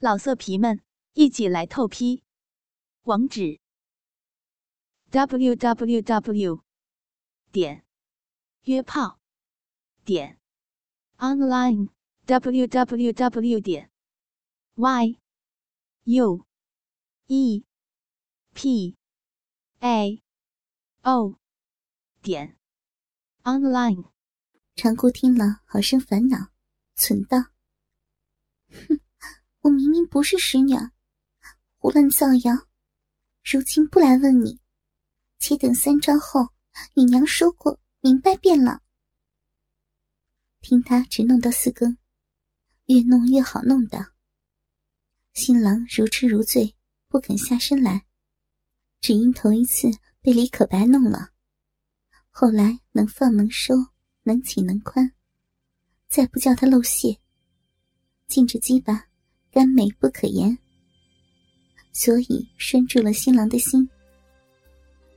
[0.00, 0.80] 老色皮们，
[1.14, 2.22] 一起来透批！
[3.02, 3.58] 网址
[5.10, 6.62] ：w w w
[7.50, 7.84] 点
[8.62, 9.18] 约炮
[10.04, 10.38] 点
[11.16, 11.88] online
[12.26, 13.90] w w w 点
[14.76, 15.18] y
[16.04, 16.46] u
[17.26, 17.64] e
[18.54, 18.96] p
[19.80, 20.22] a
[21.02, 21.40] o
[22.22, 22.56] 点
[23.42, 24.12] online。
[24.76, 26.52] 长姑听了，好生烦恼，
[26.94, 27.50] 存道
[28.70, 28.97] ：“哼。”
[29.68, 30.74] 我明明不是使女，
[31.76, 32.68] 胡乱造谣。
[33.44, 34.58] 如今不来问你，
[35.38, 36.48] 且等三招后，
[36.94, 38.80] 你娘说过，明白便了。
[40.62, 41.98] 听他只弄到四更，
[42.86, 44.14] 越弄越好弄的。
[45.34, 46.74] 新郎如痴如醉，
[47.06, 48.06] 不肯下身来，
[49.02, 49.90] 只因头一次
[50.22, 51.32] 被李可白弄了，
[52.30, 53.74] 后来能放能收，
[54.22, 55.12] 能紧能宽，
[56.08, 57.20] 再不叫他露怯，
[58.26, 59.07] 禁着鸡巴。
[59.50, 60.56] 甘美不可言，
[61.92, 63.88] 所以拴住了新郎的心。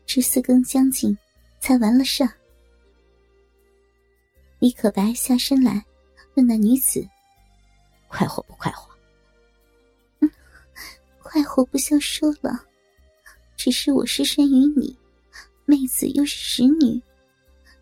[0.05, 1.17] 至四更将近，
[1.59, 2.28] 才完了事。
[4.59, 5.86] 李可白下身来，
[6.36, 7.08] 问那女子
[8.08, 8.89] ：“快活不快活
[10.22, 10.31] ？”“嗯，
[11.22, 12.66] 快活不消说了，
[13.55, 14.98] 只是我失身于你，
[15.66, 17.02] 妹子又是使女，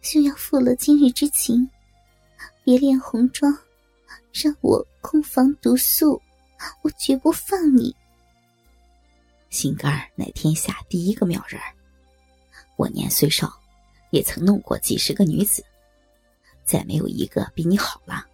[0.01, 1.69] 就要负了今日之情，
[2.63, 3.57] 别恋红妆，
[4.31, 6.21] 让我空房独宿。”
[6.81, 7.95] 我绝不放你。
[9.49, 11.73] 心肝儿乃天下第一个妙人儿，
[12.75, 13.51] 我年虽少，
[14.11, 15.65] 也曾弄过几十个女子，
[16.63, 18.25] 再没有一个比你好了。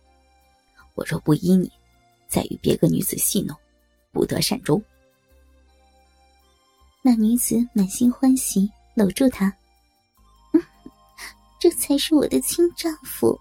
[0.94, 1.72] 我若不依你，
[2.28, 3.56] 再与别个女子戏弄，
[4.12, 4.84] 不得善终。
[7.02, 9.56] 那女子满心欢喜，搂住他，
[11.60, 13.40] 这才是我的亲丈夫。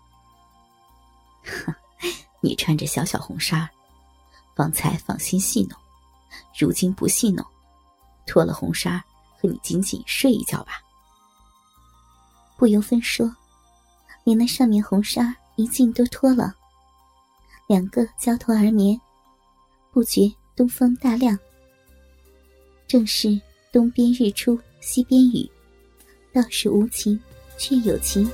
[1.43, 1.75] 哼，
[2.41, 3.69] 你穿着小小红纱。
[4.55, 5.79] 方才放心戏弄，
[6.59, 7.45] 如今不戏弄，
[8.27, 9.05] 脱了红纱
[9.39, 10.81] 和你紧紧睡一觉吧。
[12.57, 13.35] 不由分说，
[14.25, 16.55] 连那上面红纱一尽都脱了，
[17.67, 18.98] 两个交头而眠，
[19.91, 21.39] 不觉东风大亮。
[22.87, 23.41] 正是
[23.73, 25.51] 东边日出西边雨，
[26.33, 27.19] 倒是无情
[27.59, 28.31] 却有情。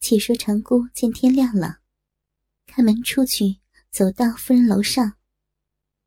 [0.00, 1.78] 且说长姑见天亮了，
[2.66, 3.61] 开门出去。
[3.92, 5.18] 走到夫人楼上，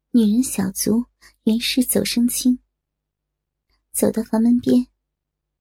[0.10, 1.06] 女人小足
[1.44, 2.58] 原是走声轻。
[3.92, 4.88] 走到房门边，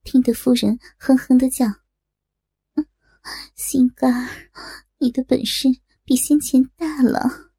[0.03, 1.67] 听得夫人哼哼的叫
[3.53, 4.49] ：“心肝儿，
[4.97, 5.67] 你的本事
[6.03, 7.53] 比先前大了，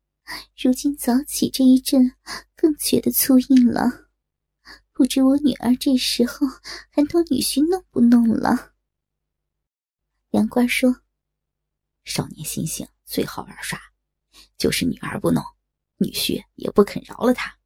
[0.61, 2.17] 如今早起这一阵
[2.57, 4.09] 更觉得粗硬了。
[4.91, 6.45] 不知我女儿这时候
[6.91, 8.75] 还托女婿弄不弄了？”
[10.35, 11.03] 杨官说
[12.03, 13.81] ：“少年心性最好玩耍。”
[14.59, 15.45] 就是女儿不弄，
[15.99, 17.59] 女婿也不肯饶了他。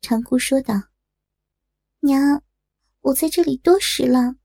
[0.00, 0.74] 长姑说道
[2.00, 2.42] ：“娘，
[3.00, 4.36] 我在这里多时了。”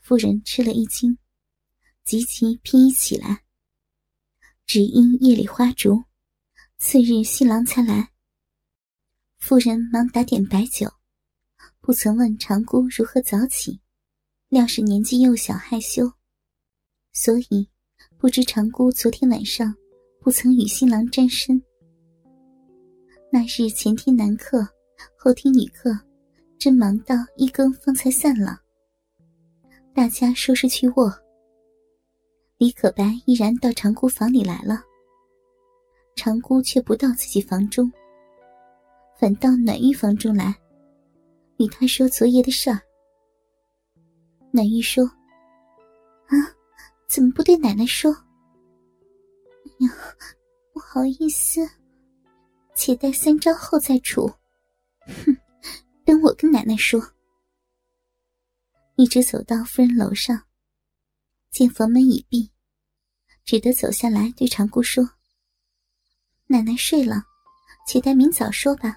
[0.00, 1.18] 夫人吃了一惊，
[2.02, 3.44] 急急披衣起来。
[4.66, 6.04] 只因夜里花烛，
[6.78, 8.12] 次日新郎才来。
[9.38, 10.90] 夫人忙打点白酒，
[11.80, 13.80] 不曾问长姑如何早起，
[14.48, 16.12] 料是年纪幼小害羞，
[17.12, 17.70] 所以。
[18.20, 19.72] 不知长姑昨天晚上
[20.20, 21.62] 不曾与新郎沾身。
[23.30, 24.66] 那日前厅男客，
[25.16, 25.96] 后厅女客，
[26.58, 28.58] 正忙到一更方才散了。
[29.94, 31.14] 大家收拾去卧。
[32.56, 34.82] 李可白依然到长姑房里来了。
[36.16, 37.88] 长姑却不到自己房中，
[39.16, 40.52] 反到暖玉房中来，
[41.58, 42.80] 与他说昨夜的事儿。
[44.50, 45.08] 暖玉说：“。”
[47.08, 48.14] 怎么不对奶奶说？
[49.78, 49.90] 娘，
[50.74, 51.66] 不好意思，
[52.74, 54.30] 且待三招后再处。
[55.06, 55.34] 哼，
[56.04, 57.00] 等我跟奶奶说。
[58.96, 60.42] 一直走到夫人楼上，
[61.50, 62.50] 见房门已闭，
[63.42, 65.08] 只得走下来对长姑说
[66.46, 67.22] ：“奶奶睡了，
[67.86, 68.94] 且待明早说吧。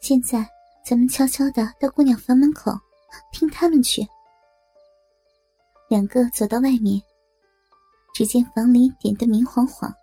[0.00, 0.48] 现在
[0.86, 2.72] 咱们悄悄的到姑娘房门口，
[3.30, 4.06] 听他们去。”
[5.94, 7.00] 两个走到外面，
[8.12, 9.94] 只见房里点得明晃晃，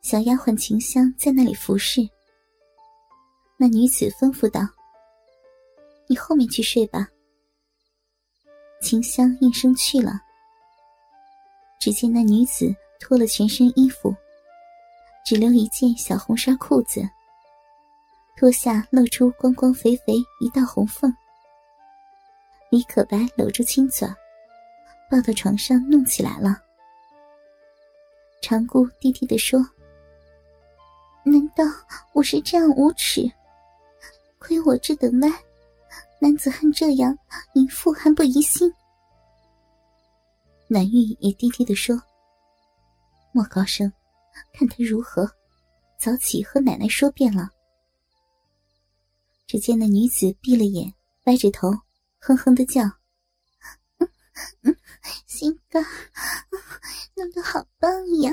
[0.00, 2.00] 小丫鬟秦香在那里服侍。
[3.58, 4.62] 那女子吩咐道
[6.08, 7.06] ：“你后面去睡吧。”
[8.80, 10.18] 秦香应声去了。
[11.78, 14.16] 只见那女子脱了全身衣服，
[15.26, 17.06] 只留一件小红纱裤子，
[18.38, 21.14] 脱下露出光光肥肥一道红缝。
[22.70, 24.08] 李可白搂住亲嘴。
[25.10, 26.62] 抱到床上弄起来了。
[28.42, 29.58] 长姑低低的说
[31.24, 31.64] ：“难道
[32.12, 33.22] 我是这样无耻？
[34.38, 35.28] 亏我这等歪，
[36.20, 37.16] 男子汉这样，
[37.54, 38.72] 淫妇还不疑心？”
[40.68, 42.00] 南玉也低低的说
[43.32, 43.92] ：“莫高声，
[44.52, 45.28] 看他如何，
[45.98, 47.48] 早起和奶奶说遍了。”
[49.46, 50.92] 只见那女子闭了眼，
[51.24, 51.70] 歪着头，
[52.18, 52.82] 哼哼的叫
[55.36, 55.84] ：“心肝，
[57.14, 57.90] 弄得好棒
[58.22, 58.32] 呀！”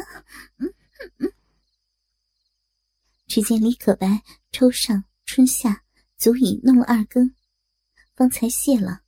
[3.28, 5.84] 只见李可白抽上春夏，
[6.18, 7.36] 足以弄了二更，
[8.16, 9.02] 方才谢了，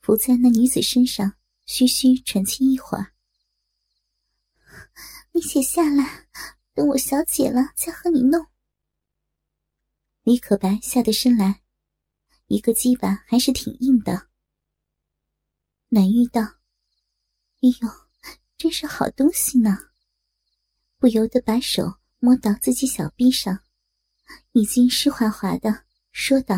[0.00, 1.34] 伏在那女子身上。
[1.66, 3.12] 嘘嘘喘气一会儿，
[5.30, 6.26] 你且下来，
[6.74, 8.44] 等我小姐了再和你弄。
[10.24, 11.62] 李可白下得身来，
[12.48, 14.26] 一个鸡巴还是挺硬的。
[15.90, 16.42] 暖玉道
[17.62, 17.88] ：“哎呦，
[18.56, 19.76] 真是好东西呢！”
[20.98, 23.60] 不由得把手摸到自己小臂上，
[24.52, 26.56] 已经湿滑滑的，说道：“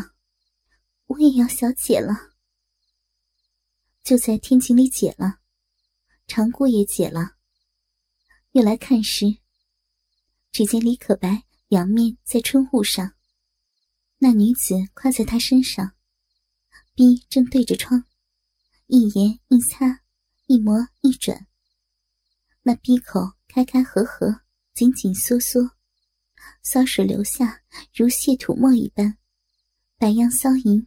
[1.07, 2.33] 我也要小姐了。”
[4.03, 5.39] 就在天井里解了，
[6.27, 7.37] 长姑也解了。
[8.51, 9.39] 又来看时，
[10.51, 13.15] 只见李可白仰面在春雾上，
[14.19, 15.95] 那女子跨在他身上，
[16.95, 18.05] 逼正对着窗，
[18.89, 20.02] 一言一擦，
[20.53, 21.47] 一磨一转。
[22.61, 24.43] 那逼口开开合合，
[24.75, 25.71] 紧紧缩缩，
[26.63, 27.63] 骚水流下
[27.95, 29.17] 如泻土沫一般，
[29.97, 30.87] 百样骚淫，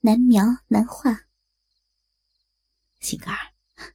[0.00, 1.26] 难描难画。
[3.00, 3.52] 心肝儿，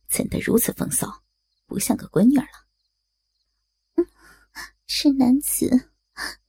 [0.08, 1.24] 怎得如此风骚，
[1.66, 2.46] 不像个闺女了？
[4.86, 5.90] 是男子，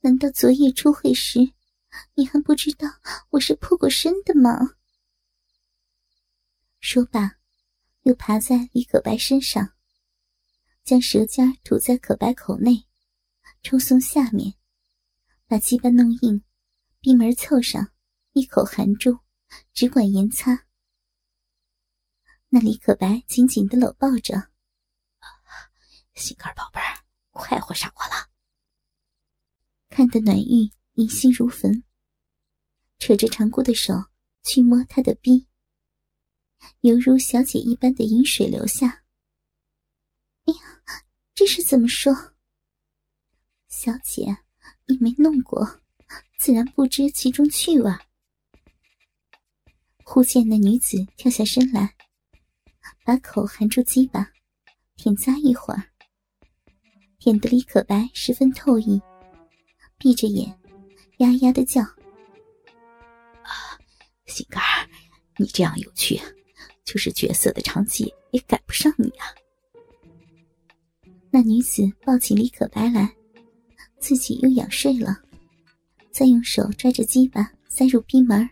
[0.01, 1.39] 难道昨夜出会时，
[2.13, 2.87] 你还不知道
[3.31, 4.75] 我是破过身的吗？
[6.79, 7.38] 说罢，
[8.03, 9.73] 又爬在李可白身上，
[10.83, 12.87] 将舌尖吐在可白口内，
[13.61, 14.55] 抽松下面，
[15.45, 16.43] 把鸡巴弄硬，
[17.01, 17.91] 闭门凑上，
[18.31, 19.19] 一口含住，
[19.73, 20.65] 只管盐擦。
[22.49, 24.51] 那李可白紧紧的搂抱着，
[26.15, 28.29] 心肝宝贝儿，快活上我了。
[29.89, 31.83] 看得暖玉疑心如焚，
[32.97, 33.93] 扯着长姑的手
[34.43, 35.48] 去摸她的逼，
[36.81, 39.03] 犹如小姐一般的饮水流下。
[40.45, 40.59] 哎呀，
[41.35, 42.13] 这是怎么说？
[43.67, 44.37] 小姐，
[44.87, 45.81] 你没弄过，
[46.39, 47.91] 自然不知其中趣味。
[50.03, 51.95] 忽见那女子跳下身来。
[53.05, 54.31] 把口含住鸡巴，
[54.95, 55.83] 舔咂一会儿，
[57.17, 59.01] 舔得李可白十分透意，
[59.97, 60.47] 闭着眼，
[61.17, 61.81] 呀呀的叫
[63.41, 63.49] ：“啊，
[64.27, 64.87] 心肝儿，
[65.37, 66.19] 你这样有趣，
[66.89, 69.29] 就是绝色的长姬也赶不上你啊！”
[71.29, 73.15] 那女子抱起李可白来，
[73.99, 75.21] 自己又仰睡了，
[76.09, 78.49] 再用手拽着鸡巴塞入逼门，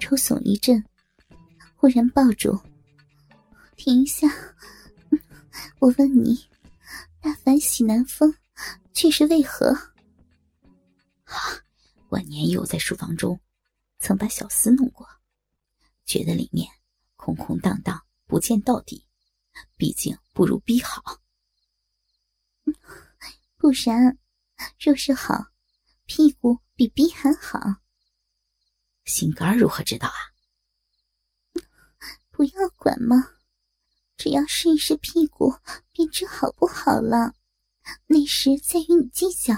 [0.00, 0.84] 抽耸一阵，
[1.76, 2.58] 忽然抱住。
[3.76, 4.26] 停一下，
[5.78, 6.44] 我问你，
[7.20, 8.34] 大凡喜南风，
[8.92, 9.68] 却是为何？
[11.26, 11.38] 啊，
[12.08, 13.38] 晚年又在书房中，
[14.00, 15.06] 曾把小厮弄过，
[16.04, 16.68] 觉得里面
[17.24, 19.06] 空空荡荡，不见到底，
[19.78, 21.22] 毕竟不如逼好。
[23.56, 24.18] 不然，
[24.78, 25.46] 若是好，
[26.04, 27.58] 屁股比逼还好。
[29.06, 30.20] 心肝如何知道啊？
[32.30, 33.30] 不要管嘛。
[34.18, 35.54] 只要试一试屁股，
[35.92, 37.34] 便知好不好了。
[38.06, 39.54] 那时再与你计较。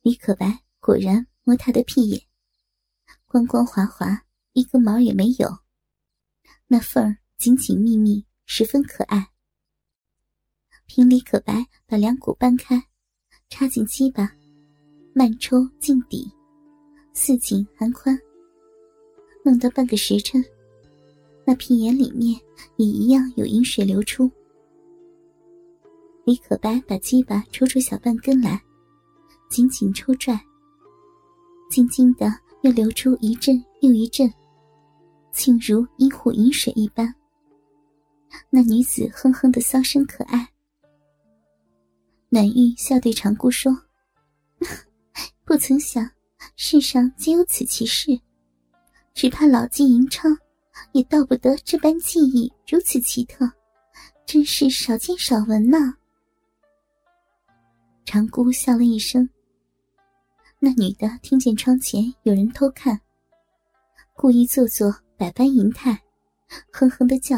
[0.00, 2.26] 李可白果然摸他的屁眼，
[3.26, 5.60] 光光滑滑，一根毛也没有，
[6.72, 9.28] 那缝儿紧紧密密，十分可爱。
[10.86, 12.82] 凭李可白把两股掰开，
[13.50, 14.34] 插进鸡巴，
[15.14, 16.32] 慢抽进底，
[17.12, 18.18] 似紧含宽，
[19.44, 20.42] 弄到半个时辰。
[21.44, 22.40] 那屁眼里面
[22.78, 24.30] 也一样有饮水流出。
[26.24, 28.58] 李可白把鸡巴抽出小半根来，
[29.50, 30.42] 紧紧抽拽，
[31.70, 34.32] 静静的又流出一阵又一阵，
[35.32, 37.12] 竟如一壶饮水一般。
[38.50, 40.48] 那女子哼哼的骚声可爱。
[42.28, 43.72] 暖玉笑对长姑说
[45.44, 46.08] ：“不曾想
[46.56, 48.20] 世上竟有此奇事，
[49.14, 50.36] 只怕老纪银昌。”
[50.92, 53.50] 也道不得这般技艺如此奇特，
[54.24, 55.94] 真是少见少闻呢。
[58.06, 59.28] 长姑笑了一声。
[60.58, 62.98] 那女的听见窗前有人偷看，
[64.14, 66.02] 故意做作百般淫态，
[66.72, 67.36] 哼哼的叫：“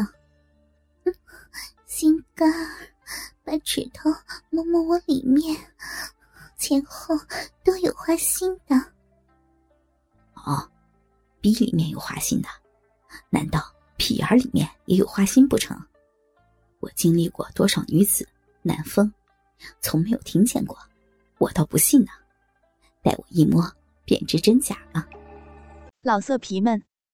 [1.85, 2.89] 心肝儿，
[3.43, 4.09] 把指头
[4.49, 5.55] 摸摸我里面，
[6.57, 7.15] 前后
[7.63, 8.75] 都有花心的。
[10.33, 10.67] 哦，
[11.39, 12.49] 鼻里面有花心的，
[13.29, 13.63] 难道
[13.97, 15.79] 屁眼里面也有花心不成？
[16.79, 18.27] 我经历过多少女子
[18.63, 19.13] 难风，
[19.79, 20.75] 从没有听见过，
[21.37, 22.09] 我倒不信呢。
[23.03, 23.63] 待我一摸，
[24.05, 25.07] 便知真假了。
[26.01, 26.83] 老色皮们，